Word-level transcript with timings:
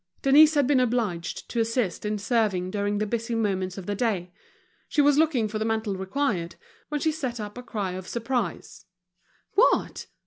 Denise 0.23 0.55
had 0.55 0.65
been 0.65 0.79
obliged 0.79 1.47
to 1.51 1.59
assist 1.59 2.07
in 2.07 2.17
serving 2.17 2.71
during 2.71 2.97
the 2.97 3.05
busy 3.05 3.35
moments 3.35 3.77
of 3.77 3.85
the 3.85 3.93
day. 3.93 4.33
She 4.89 4.99
was 4.99 5.19
looking 5.19 5.47
for 5.47 5.59
the 5.59 5.63
mantle 5.63 5.95
required, 5.95 6.55
when 6.89 6.99
she 6.99 7.11
set 7.11 7.39
up 7.39 7.55
a 7.55 7.61
cry 7.61 7.91
of 7.91 8.07
surprise. 8.07 8.85
"What! 9.53 10.07